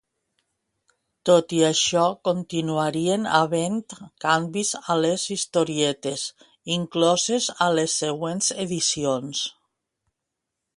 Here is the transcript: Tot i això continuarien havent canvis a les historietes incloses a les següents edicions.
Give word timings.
Tot 1.29 1.51
i 1.57 1.59
això 1.67 2.05
continuarien 2.29 3.27
havent 3.39 3.77
canvis 4.25 4.73
a 4.95 4.97
les 5.03 5.27
historietes 5.37 6.25
incloses 6.79 7.53
a 7.69 7.71
les 7.81 8.01
següents 8.05 8.53
edicions. 8.67 9.47